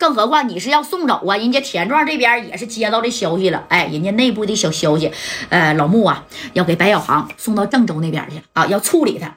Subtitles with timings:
[0.00, 5.12] 更何况你是要送走啊，人家田壮这边也是接到这消息了，哎，人家内部的小消息，
[5.50, 9.36] 呃，老穆啊要给白小航送到郑州那边去啊，要处理他。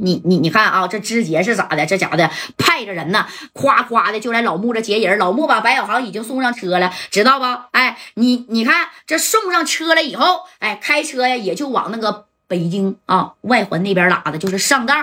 [0.00, 1.86] 你你你看啊，这枝节是咋的？
[1.86, 5.16] 这家的派着人呢，夸夸的就来老穆这接人。
[5.16, 7.44] 老穆把白小航已经送上车了，知道不？
[7.70, 14.94] 哎，你你看这送上车了以后，哎，开车呀也就往那个北京啊外环那边拉的，就是上道，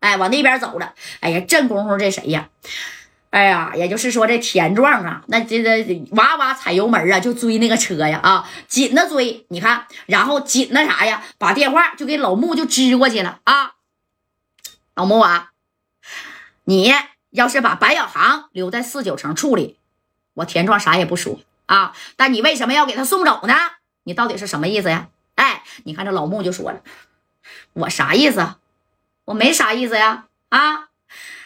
[0.00, 0.92] 哎，往那边走了。
[1.20, 2.48] 哎呀，这功夫这谁呀？
[3.34, 9.44] 哎呀，也就是说这田壮啊，那这这哇哇踩油门啊，就追那个车呀啊，紧的追。
[9.48, 13.72] 你看，然后紧那啥呀，把电话就给老穆就支过去了啊。
[14.94, 15.50] 老穆啊，
[16.62, 16.94] 你
[17.30, 19.78] 要是把白小航留在四九城处理，
[20.34, 21.92] 我田壮啥也不说啊。
[22.14, 23.56] 但你为什么要给他送走呢？
[24.04, 25.08] 你到底是什么意思呀？
[25.34, 26.82] 哎，你看这老穆就说了，
[27.72, 28.54] 我啥意思？
[29.24, 30.26] 我没啥意思呀。
[30.50, 30.90] 啊，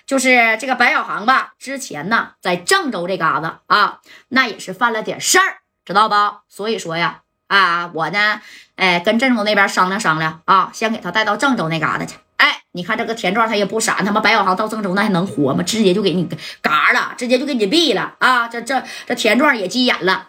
[0.09, 6.15] 就是这个白小航吧，之前呢在郑州这嘎子啊，那也是犯了点事儿，知道不？
[6.49, 8.41] 所以说呀，啊，我呢，
[8.77, 12.17] 哎，跟郑州那边商量商量啊，先给他带到郑州那嘎达去。
[12.39, 15.63] 哎，你看这个田壮他也不傻，他妈白小航到郑州那还能活吗？
[15.63, 16.27] 直接就给你
[16.63, 18.49] 嘎了，直接就给你毙了啊！
[18.49, 20.29] 这这这田壮也急眼了。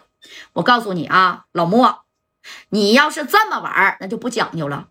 [0.52, 2.02] 我告诉你啊，老莫，
[2.68, 4.88] 你要是这么玩那就不讲究了。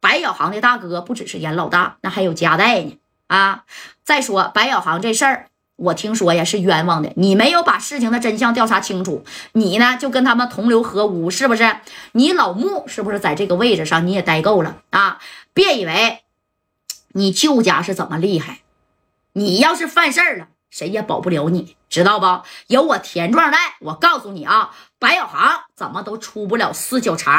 [0.00, 2.98] 白小航的大哥不只是严老大，那还有家带呢
[3.32, 3.64] 啊！
[4.04, 11.78] 再说白小航这事儿，我听说呀是冤枉的，你没有把事情的真相调查清楚，你呢就跟他们同流合污，是不是？
[12.12, 15.18] 你老穆是不是在这个位置上你也待够了啊？
[15.54, 16.20] 别以为。
[17.14, 18.60] 你舅家是怎么厉害？
[19.32, 22.42] 你要是犯事儿了，谁也保不了你，知道不？
[22.66, 27.32] 有我田壮在，我告诉你啊，白小航怎么都出不了四九城。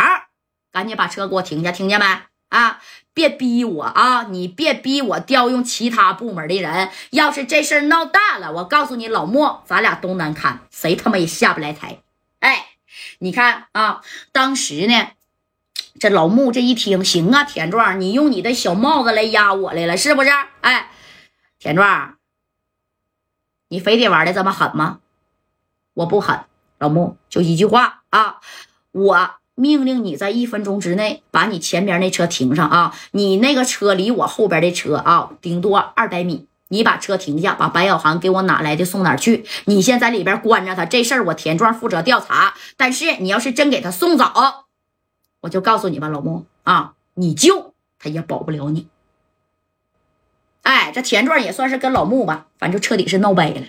[0.71, 2.05] 赶紧把车给我停下，听见没？
[2.53, 2.81] 啊，
[3.13, 4.23] 别逼我啊！
[4.29, 6.89] 你别逼我调用其他部门的人。
[7.09, 11.97] 要是这事儿闹大了，我告诉你，老莫，咱俩都难堪，谁他妈也下不来台。
[12.39, 12.67] 哎，
[13.19, 15.09] 你看啊，当时呢。
[15.99, 20.29] 这老穆这一听，行啊，田壮，你用你的小帽子来压我来了，是不是？
[20.61, 20.89] 哎，
[21.59, 22.17] 田壮，
[23.69, 24.99] 你非得玩的这么狠吗？
[25.93, 26.45] 我不狠，
[26.79, 28.41] 老穆就一句话啊，
[28.91, 39.45] 我命令你在一分钟之内把你前边那车停上啊，你那个车离我后边的车啊，顶多二百米，你把车停下，把白小航给我哪来的送哪去。
[39.65, 42.55] 你先在里边关着他，这事儿我田壮负责调查。
[42.77, 44.25] 但是你要是真给他送走。
[45.41, 48.87] 我就告诉你吧，老穆啊，你救他也保不了你。
[50.63, 53.61] 哎，这田壮也算是跟老穆吧，反正彻底是闹掰了。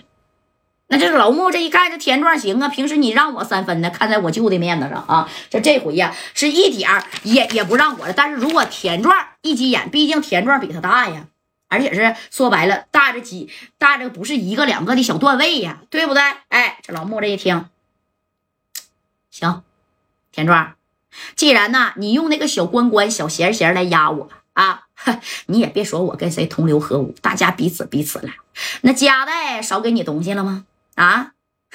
[0.87, 8.13] 那这个老穆这一看，这田壮行啊，平时你让我三分的，看在我舅的面子上啊，这这回呀是一点也也不让我了。
[8.13, 11.25] 但是如果田壮一急眼，毕竟田壮比他大呀，
[11.69, 16.21] 而且是说白了大着几大着不是一个两个的小段位呀，对不对？
[16.49, 17.65] 哎，这老穆这一听，
[19.31, 19.63] 行，
[20.31, 20.75] 田壮。
[21.35, 24.83] 既然呢，你用那个小关关、小闲闲来压我啊，
[25.47, 28.29] 你也别说我跟谁同流合污，大家彼此彼此了。
[28.81, 30.65] 那家带少给你东西了吗？
[30.95, 31.31] 啊，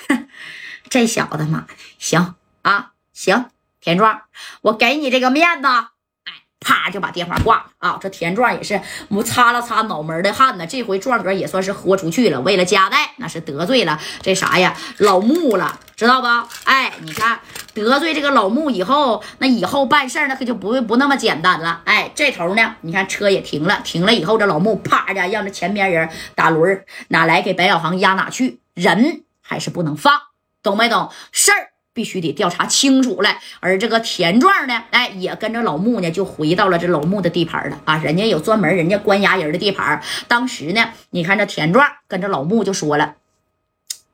[0.91, 1.67] 这小子妈，
[1.99, 3.47] 行啊，行，
[3.81, 4.23] 田壮，
[4.63, 5.69] 我给你这个面子。
[5.69, 6.33] 哎
[6.63, 7.99] 啪就把电话挂了啊！
[7.99, 10.67] 这田壮也是我擦了擦脑门的汗呢。
[10.67, 12.39] 这回壮哥也算是豁出去了。
[12.43, 16.27] 为了家代，那是得罪了这啥呀老穆了，知道不？
[16.65, 17.41] 哎，你看
[17.73, 21.81] 得罪这个老穆以后，那以后办事那可就不不那么简单了。
[21.87, 30.21] 哎，这头呢，你看车也停了，停了以后，这老穆啪一下让这前边人打轮哪来给白小航压哪去，人还是不能放，
[30.63, 31.11] 懂没懂？
[31.33, 31.71] 事儿。
[31.93, 37.97] 必须得调查清楚了，而这个田壮呢，哎，也跟着老穆呢，就回到了这老穆的地盘了啊！
[37.99, 40.01] 人家有专门人家关押人的地盘。
[40.29, 43.17] 当时呢，你看这田壮跟着老穆就说了：“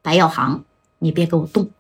[0.00, 0.64] 白小航，
[1.00, 1.70] 你别给我动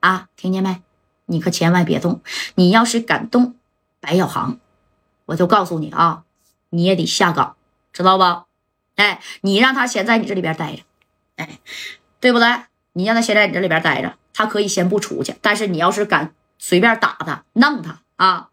[0.00, 0.82] 啊，听见没？
[1.26, 2.20] 你可千万别动！
[2.56, 3.54] 你要是敢动
[4.00, 4.58] 白小航，
[5.26, 6.24] 我就告诉你啊，
[6.70, 7.56] 你也得下岗，
[7.92, 8.24] 知道不？
[8.96, 10.82] 哎，你让他先在你这里边待着，
[11.36, 11.60] 哎，
[12.24, 12.48] 对不对？
[12.94, 18.48] 你让他先在你这里边待着。”他可以先不出去，但是你要是敢随便打他、弄他啊，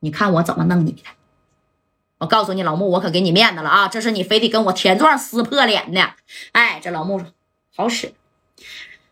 [0.00, 1.02] 你看我怎么弄你的！
[2.18, 3.86] 我告诉你，老穆，我可给你面子了啊！
[3.86, 6.14] 这是你非得跟我田壮撕破脸的。
[6.50, 7.28] 哎，这老穆说
[7.76, 8.12] 好使。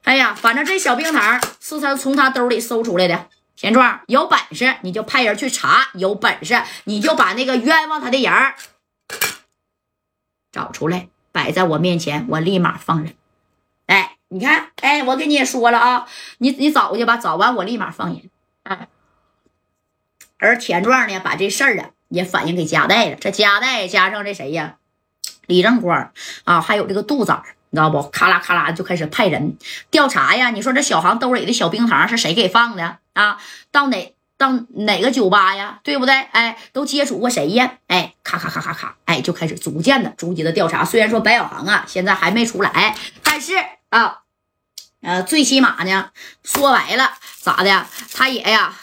[0.02, 3.28] 哎呀，反正这小冰糖是他从他兜里搜出来的。
[3.54, 8.32] 田壮有本事你就派人去查，有本事你就把那个冤枉他的人
[10.50, 13.14] 找出来，摆在我面前，我立马放人。
[13.86, 14.16] 哎。
[14.34, 16.06] 你看，哎，我跟你也说了啊，
[16.38, 18.30] 你你找去吧，找完我立马放人。
[18.62, 18.88] 哎，
[20.38, 23.16] 而田壮呢，把这事儿啊也反映给加代了。
[23.16, 24.76] 这加代加上这谁呀，
[25.44, 26.12] 李正光
[26.44, 27.38] 啊，还有这个杜仔
[27.68, 28.08] 你知道不？
[28.08, 29.58] 咔啦咔啦就开始派人
[29.90, 30.48] 调查呀。
[30.48, 33.36] 你说这小航兜里的小冰糖是谁给放的啊？
[33.70, 35.78] 到哪上哪个酒吧呀？
[35.84, 36.12] 对不对？
[36.32, 37.78] 哎，都接触过谁呀？
[37.86, 40.84] 哎，咔咔咔咔咔，哎，就开始逐渐的、逐级的调查。
[40.84, 43.54] 虽然说白小航啊现在还没出来，但是
[43.90, 44.22] 啊，
[45.00, 46.10] 呃，最起码呢，
[46.42, 47.86] 说白了咋的？
[48.12, 48.74] 他也呀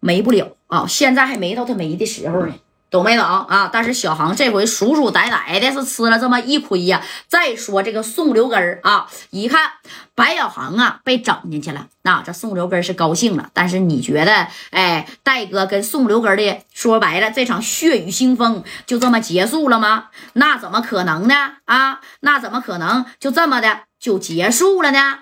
[0.00, 0.86] 没不了啊。
[0.88, 2.54] 现在还没到他没的时候呢。
[2.90, 3.70] 懂没懂啊？
[3.72, 7.00] 但是小航这回舒舒呆呆的，是吃了这么一亏呀。
[7.28, 9.70] 再说这个宋留根啊，一看
[10.14, 13.48] 白小航啊被整进去了，那这宋留根是高兴了。
[13.54, 20.06] 但是你觉得，哎，戴哥跟宋留根的说白了，这场血雨腥风就这么结束了吗？
[20.32, 21.34] 那怎么可能呢？
[21.66, 25.20] 啊，那怎么可能就这么的就结束了呢？